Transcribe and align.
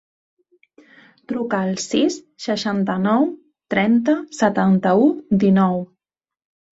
Truca 1.31 1.57
al 1.65 1.75
sis, 1.83 2.15
seixanta-nou, 2.45 3.27
trenta, 3.73 4.15
setanta-u, 4.39 5.05
dinou. 5.45 5.77